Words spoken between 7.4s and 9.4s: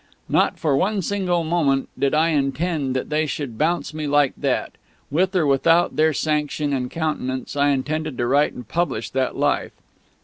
I intended to write and publish that